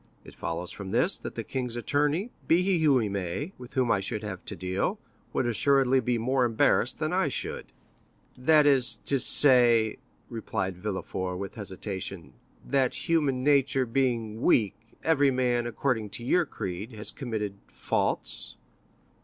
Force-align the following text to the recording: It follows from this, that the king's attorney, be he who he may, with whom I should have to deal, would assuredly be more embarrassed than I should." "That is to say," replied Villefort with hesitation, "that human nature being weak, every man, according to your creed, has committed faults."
It 0.25 0.33
follows 0.33 0.71
from 0.71 0.89
this, 0.89 1.19
that 1.19 1.35
the 1.35 1.43
king's 1.43 1.75
attorney, 1.75 2.31
be 2.47 2.63
he 2.63 2.79
who 2.79 2.97
he 2.97 3.07
may, 3.07 3.53
with 3.59 3.75
whom 3.75 3.91
I 3.91 3.99
should 3.99 4.23
have 4.23 4.43
to 4.45 4.55
deal, 4.55 4.97
would 5.31 5.45
assuredly 5.45 5.99
be 5.99 6.17
more 6.17 6.43
embarrassed 6.43 6.97
than 6.97 7.13
I 7.13 7.27
should." 7.27 7.71
"That 8.35 8.65
is 8.65 8.97
to 9.05 9.19
say," 9.19 9.97
replied 10.27 10.77
Villefort 10.79 11.37
with 11.37 11.53
hesitation, 11.53 12.33
"that 12.65 13.07
human 13.07 13.43
nature 13.43 13.85
being 13.85 14.41
weak, 14.41 14.73
every 15.03 15.29
man, 15.29 15.67
according 15.67 16.09
to 16.17 16.23
your 16.25 16.47
creed, 16.47 16.93
has 16.93 17.11
committed 17.11 17.59
faults." 17.67 18.55